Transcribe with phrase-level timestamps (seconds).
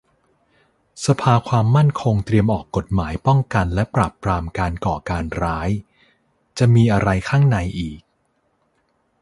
[1.05, 5.69] สภาความมั่นคงเตรียมออกกฎหมายป้องกันและปราบปรามการก่อการร้าย-
[6.57, 7.99] จะมีอะไรข้างในอีก